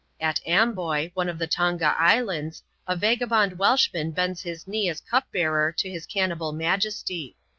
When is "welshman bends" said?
3.59-4.41